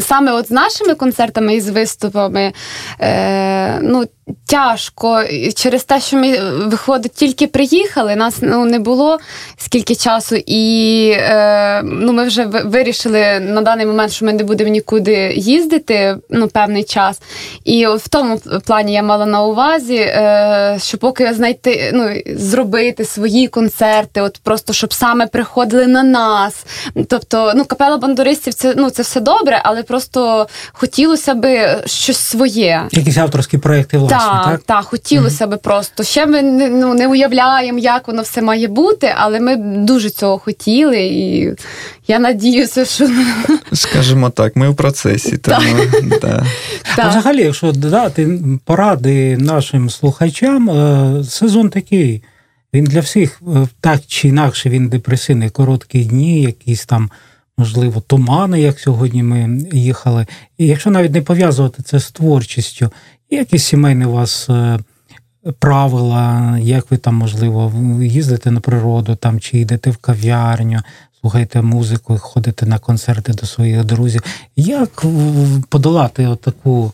[0.00, 2.52] саме от з нашими концертами і з виступами,
[3.00, 4.04] е, ну.
[4.46, 5.22] Тяжко
[5.56, 8.16] через те, що ми виходить, тільки приїхали.
[8.16, 9.18] Нас ну не було
[9.56, 14.70] скільки часу, і е, ну ми вже вирішили на даний момент, що ми не будемо
[14.70, 17.20] нікуди їздити ну певний час.
[17.64, 23.48] І в тому плані я мала на увазі, е, що поки знайти, ну зробити свої
[23.48, 26.66] концерти, от просто щоб саме приходили на нас.
[27.08, 32.82] Тобто, ну капела бандуристів, це ну це все добре, але просто хотілося би щось своє.
[32.92, 34.60] Якісь авторські проекти власні, Так, так?
[34.60, 36.04] так, хотілося би просто.
[36.04, 40.38] Ще ми не, ну, не уявляємо, як воно все має бути, але ми дуже цього
[40.38, 41.54] хотіли, і
[42.08, 43.08] я надіюся, що
[43.72, 45.38] Скажімо так, ми в процесі.
[45.38, 45.76] Тому,
[46.20, 46.46] да.
[46.92, 47.10] А так.
[47.10, 52.22] взагалі, якщо дати поради нашим слухачам, е, сезон такий.
[52.74, 57.10] Він для всіх е, так чи інакше він депресивний, короткі дні, якісь там,
[57.58, 60.26] можливо, тумани, як сьогодні ми їхали.
[60.58, 62.90] І якщо навіть не пов'язувати це з творчістю,
[63.30, 64.78] якісь сімейні у вас е,
[65.58, 70.80] правила, як ви там, можливо, їздите на природу там, чи йдете в кав'ярню,
[71.20, 74.22] слухаєте музику, ходите на концерти до своїх друзів.
[74.56, 75.04] Як
[75.68, 76.92] подолати отаку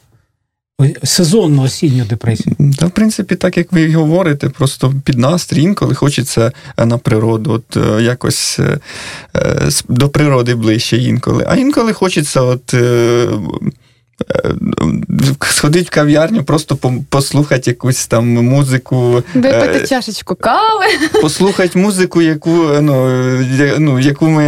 [1.05, 2.57] сезонну осінню депресію?
[2.79, 7.53] Та, в принципі, так як ви говорите, просто під настрій інколи хочеться е, на природу,
[7.53, 8.79] от е, якось е,
[9.89, 11.45] до природи ближче інколи.
[11.49, 12.75] А інколи хочеться от.
[14.35, 14.55] Е, е,
[15.51, 16.77] Сходити в кав'ярню, просто
[17.09, 20.85] послухати якусь там музику, Випити е, чашечку кави.
[21.23, 22.51] послухати музику, яку,
[22.81, 23.11] ну,
[23.43, 24.45] я- ну, яку ми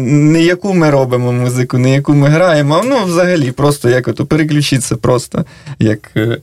[0.00, 4.26] не яку ми робимо музику, не яку ми граємо, а ну взагалі просто як ото
[4.26, 5.44] переключитися просто
[5.78, 6.10] як.
[6.16, 6.38] е,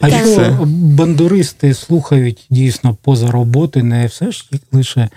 [0.00, 0.20] А Так.
[0.26, 5.08] що бандуристи слухають дійсно поза роботи, не все ж лише е,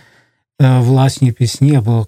[0.60, 2.08] власні пісні або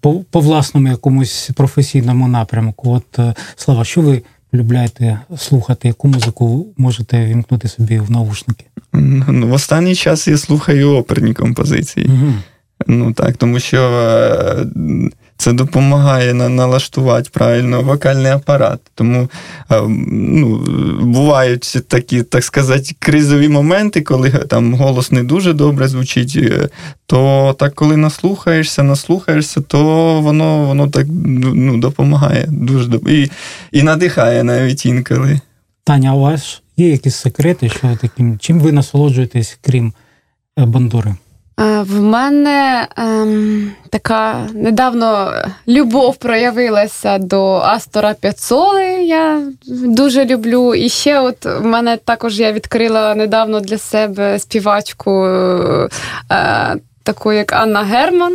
[0.00, 2.90] по, по власному якомусь професійному напрямку.
[2.90, 5.88] От е, Слава, що ви полюбляєте слухати?
[5.88, 8.64] Яку музику можете вімкнути собі в наушники?
[8.92, 12.06] Ну, в останній час я слухаю оперні композиції.
[12.06, 12.32] Угу.
[12.86, 14.66] Ну так, тому що е,
[15.42, 18.80] це допомагає на, налаштувати правильно вокальний апарат.
[18.94, 19.28] Тому
[19.70, 20.58] е, ну,
[21.00, 26.36] бувають такі, так сказати, кризові моменти, коли там голос не дуже добре звучить.
[26.36, 26.68] е,
[27.06, 29.80] То так, коли наслухаєшся, наслухаєшся, то
[30.20, 31.06] воно, воно так
[31.54, 33.30] ну, допомагає дуже і,
[33.72, 35.40] і надихає навіть інколи.
[35.84, 39.92] Таня, а у вас є якісь секрети, що таким, чим ви насолоджуєтесь, крім
[40.58, 41.14] е, бандури?
[41.60, 45.32] Е, В мене ем, така недавно
[45.68, 48.84] любов проявилася до Астора П'яцоли.
[49.04, 50.74] Я дуже люблю.
[50.74, 55.88] І ще, от в мене також я відкрила недавно для себе співачку е,
[57.02, 58.32] таку, як Анна Герман.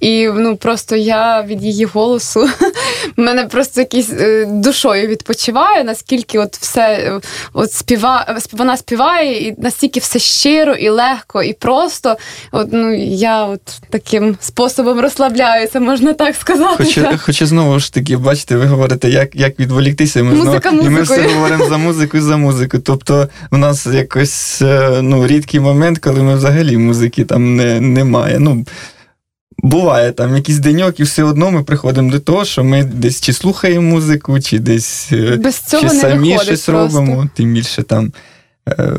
[0.00, 2.48] І ну просто я від її голосу
[3.16, 7.20] мене просто якийсь е, душою відпочиває, наскільки от все е,
[7.52, 12.16] от співа, вона співає, і настільки все щиро і легко, і просто.
[12.52, 13.60] От ну я от
[13.90, 16.84] таким способом розслабляюся, можна так сказати.
[16.84, 17.20] Хоча, так.
[17.20, 20.90] хоча знову ж таки, бачите, ви говорите, як, як відволіктися, і ми, Музика знову, і
[20.90, 22.78] ми все говоримо за музику і за музику.
[22.78, 28.38] Тобто, в нас якось е, ну, рідкий момент, коли ми взагалі музики там не, немає.
[28.38, 28.64] Ну,
[29.66, 33.32] буває там якийсь деньок, і все одно ми приходимо до того, що ми десь чи
[33.32, 36.72] слухаємо музику, чи десь е, Без цього чи не самі щось просто.
[36.72, 38.12] робимо, тим більше там.
[38.68, 38.92] Е,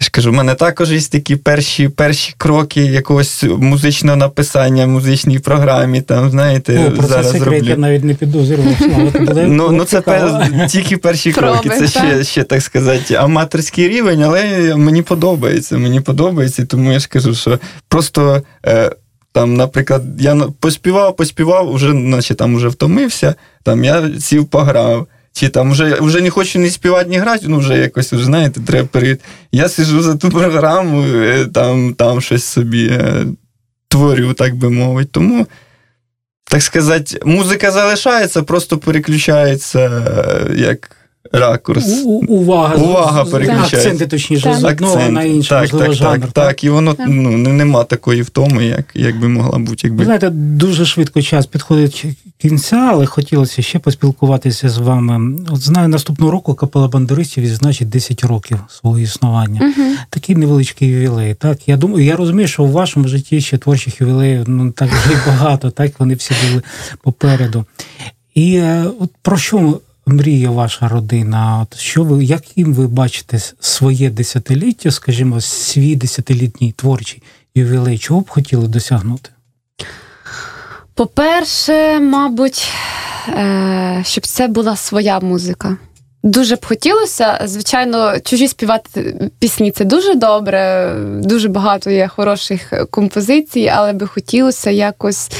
[0.00, 4.88] я ж кажу, в мене також є такі перші, перші кроки якогось музичного написання в
[4.88, 6.02] музичній програмі.
[6.02, 8.74] Там, знаєте, О, про це зараз секрет я навіть не підозрював.
[8.78, 11.68] Це Ну, ну це пер, тільки перші кроки.
[11.68, 15.78] Це ще, ще, так сказати, аматорський рівень, але мені подобається.
[15.78, 18.42] Мені подобається, тому я ж кажу, що просто.
[18.66, 18.90] Е,
[19.34, 25.06] там, наприклад, я поспівав, поспівав, уже, наче там уже втомився, там я сів пограв.
[25.32, 28.60] Чи там вже, вже не хочу ні співати, ні грати, ну вже якось, вже, знаєте,
[28.66, 29.24] треба перейти.
[29.52, 33.26] Я сижу за ту програму, е, там, там щось собі е,
[33.88, 35.10] творю, так би мовити.
[35.12, 35.46] Тому,
[36.44, 40.90] так сказати, музика залишається, просто переключається е, як
[41.38, 42.02] ракурс.
[42.04, 43.76] У- у- Увага, Увага переключається.
[43.76, 46.20] акценти, точніше, з одного на інший, так, можливо, так, жанр.
[46.20, 47.06] так, так, і воно Так.
[47.10, 49.82] ну, не- нема такої втоми, як, як би могла бути.
[49.82, 50.04] Ви Якби.
[50.04, 52.04] знаєте, дуже швидко час підходить
[52.38, 55.38] кінця, але хотілося ще поспілкуватися з вами.
[55.50, 59.60] От знаю, наступного року капела бандуристів відзначить 10 років свого існування.
[59.60, 59.96] Мгм.
[60.10, 61.34] Такий невеличкий ювілей.
[61.34, 65.16] Так, я думаю, я розумію, що у вашому житті ще творчих ювілеїв ну так вже
[65.26, 66.62] багато, так вони всі були
[67.02, 67.64] попереду.
[68.34, 71.60] І е, от про що мріє ваша родина?
[71.62, 77.22] От що ви, яким ви бачите своє десятиліття, скажімо, свій десятилітній творчий
[77.54, 77.98] ювілей?
[77.98, 79.30] Чого б хотіли досягнути?
[80.94, 82.68] По-перше, мабуть,
[83.28, 85.76] е, щоб це була своя музика.
[86.24, 93.72] Дуже б хотілося, звичайно, чужі співати пісні це дуже добре, дуже багато є хороших композицій,
[93.74, 95.30] але би хотілося якось,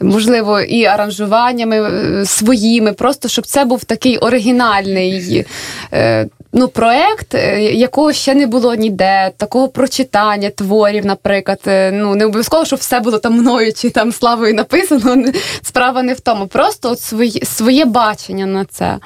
[0.00, 5.46] можливо, і аранжуваннями е, своїми, просто щоб це був такий оригінальний
[5.92, 11.60] е, ну, проект, е, якого ще не було ніде, такого прочитання творів, наприклад.
[11.92, 15.24] Ну, не обов'язково, щоб все було там мною чи там славою написано.
[15.62, 16.46] Справа не в тому.
[16.46, 18.98] Просто от своє, своє бачення на це.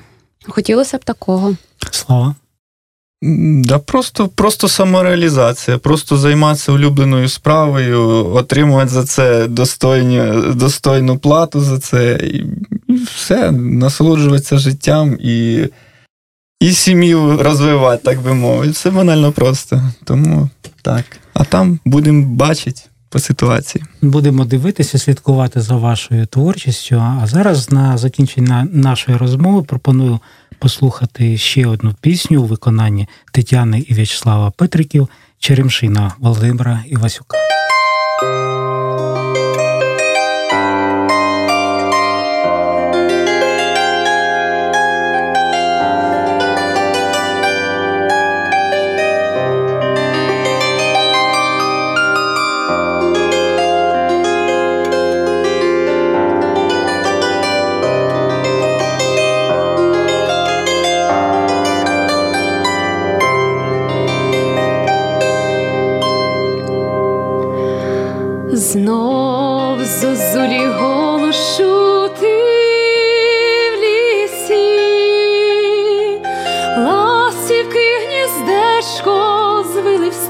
[0.49, 1.57] Хотілося б такого.
[1.91, 2.35] Слава.
[3.65, 11.79] Да, просто, просто самореалізація, просто займатися улюбленою справою, отримувати за це достойні, достойну плату за
[11.79, 12.47] це, і
[13.17, 15.69] все, насолоджуватися життям і
[16.61, 18.73] і сім'ю розвивати, так би мовити.
[18.73, 19.83] Все банально просто.
[20.05, 20.49] Тому
[20.83, 21.05] так.
[21.35, 22.83] А там будемо бачити
[23.13, 23.85] по ситуації.
[24.03, 27.03] Будемо дивитися, слідкувати за вашою творчістю.
[27.23, 30.21] А зараз на закінчення нашої розмови пропоную
[30.59, 35.09] послухати ще одну пісню у виконанні Тетяни і В'ячеслава Петриків
[35.39, 37.37] Черемшина Володимира Івасюка.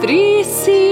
[0.03, 0.92] sofrisse.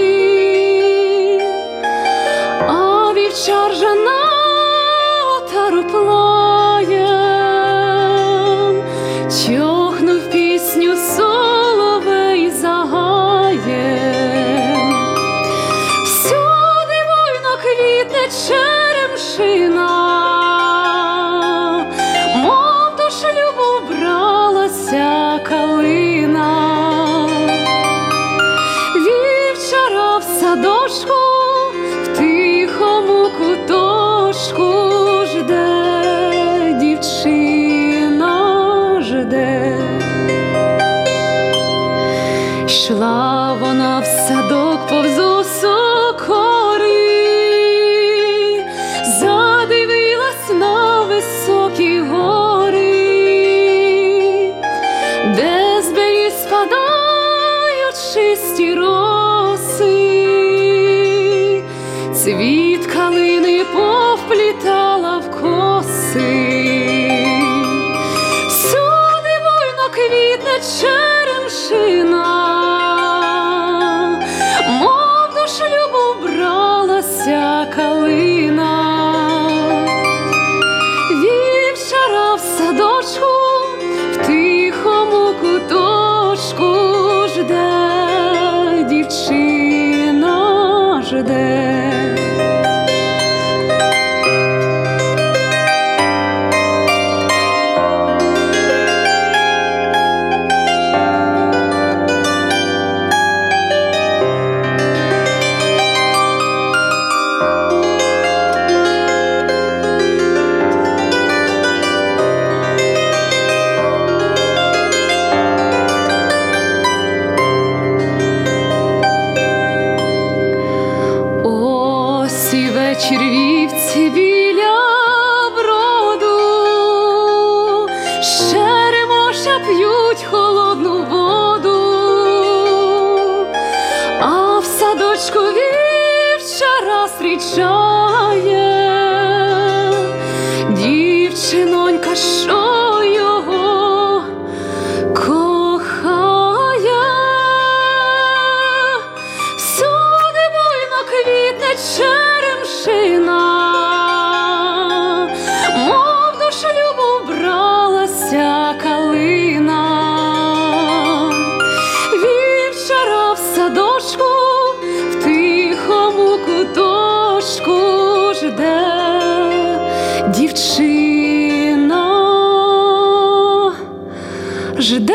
[174.80, 175.12] жда.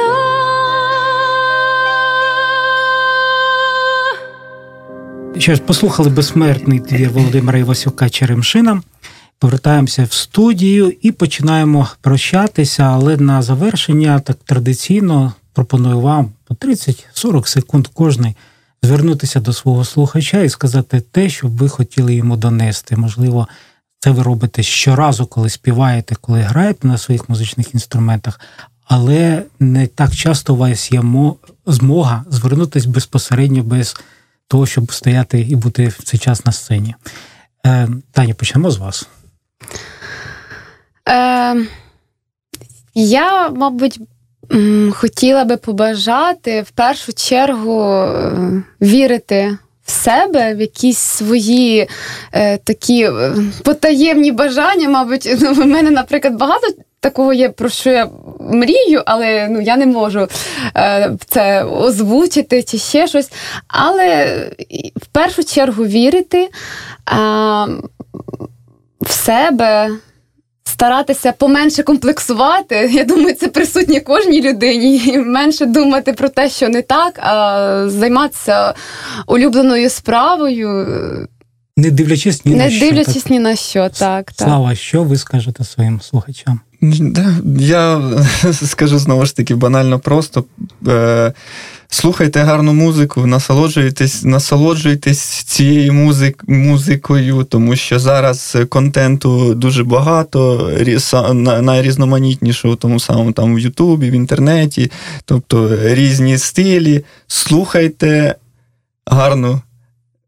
[5.38, 8.82] Ще ж послухали безсмертний твір Володимира Івасюка Черемшина.
[9.40, 12.84] Повертаємося в студію і починаємо прощатися.
[12.84, 18.36] Але на завершення так традиційно пропоную вам по 30-40 секунд кожний
[18.84, 22.96] звернутися до свого слухача і сказати те, що ви хотіли йому донести.
[22.96, 23.48] Можливо,
[24.00, 28.40] це ви робите щоразу, коли співаєте, коли граєте на своїх музичних інструментах
[28.86, 31.04] але не так часто у вас є
[31.66, 33.96] змога звернутися безпосередньо без
[34.48, 36.96] того, щоб стояти і бути в цей час на сцені.
[37.66, 39.08] Е, Таня, почнемо з вас.
[41.10, 41.68] Е,
[42.94, 44.00] Я, мабуть,
[44.92, 51.88] хотіла би побажати в першу чергу е, вірити в себе, в якісь свої
[52.34, 53.32] е, такі е,
[53.64, 54.90] потаємні бажання.
[54.90, 56.68] Мабуть, ну, в мене, наприклад, багато.
[57.00, 58.10] Такого є, про що я
[58.40, 60.28] мрію, але ну, я не можу
[60.78, 63.32] е, це озвучити чи ще щось.
[63.68, 64.36] Але
[64.96, 66.50] в першу чергу вірити е,
[69.02, 69.90] в себе,
[70.68, 72.90] старатися поменше комплексувати.
[72.94, 74.98] Я думаю, це присутнє кожній людині.
[75.06, 78.74] І менше думати про те, що не так, а займатися
[79.28, 80.88] улюбленою справою.
[81.78, 82.86] Не дивлячись ні не на що.
[82.86, 84.32] Не дивлячись ні на що, так.
[84.36, 84.78] Слава, так.
[84.78, 86.60] що ви скажете своїм слухачам?
[87.60, 88.02] Я
[88.54, 90.46] скажу знову ж таки банально просто.
[90.88, 91.34] Е,
[91.88, 100.72] слухайте гарну музику, насолоджуйтесь, насолоджуйтесь цією музик, музикою, тому що зараз контенту дуже багато,
[101.62, 104.92] найрізноманітнішого тому самому там в Ютубі, в інтернеті,
[105.26, 107.04] тобто різні стилі.
[107.28, 108.36] Слухайте
[109.06, 109.62] гарну,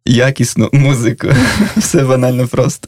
[0.07, 1.27] якісну музику.
[1.77, 2.87] Все банально просто.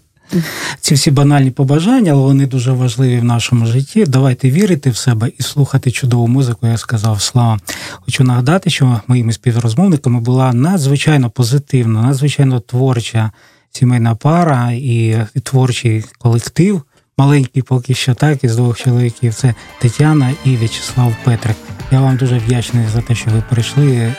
[0.80, 4.05] Ці всі банальні побажання, але вони дуже важливі в нашому житті.
[4.07, 7.59] Давайте вірити в себе і слухати чудову музику, я сказав слава.
[7.91, 13.32] Хочу нагадати, що моїми співрозмовниками була надзвичайно позитивна, надзвичайно творча
[13.72, 16.82] сімейна пара і творчий колектив.
[17.17, 21.57] Маленький поки що так, із двох чоловіків це Тетяна і В'ячеслав Петрик.
[21.91, 24.15] Я вам дуже вдячний за те, що ви прийшли е,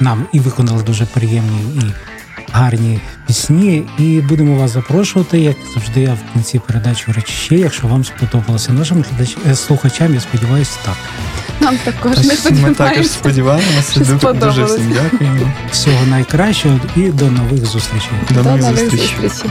[0.00, 2.07] нам і виконали дуже приємні і
[2.52, 3.86] гарні пісні.
[3.98, 8.72] І будемо вас запрошувати, як завжди, я в кінці передачі ще, якщо вам сподобалося.
[8.72, 9.04] Нашим
[9.50, 10.96] е, слухачам, я сподіваюся, так.
[11.60, 12.82] Нам також не сподіваємося.
[12.82, 14.00] Ми також сподіваємося.
[14.00, 15.52] Дуже, дуже всім дякуємо.
[15.70, 18.10] Всього найкращого і до нових зустрічей.
[18.30, 19.16] До, до нових зустрічей.
[19.22, 19.50] зустрічей.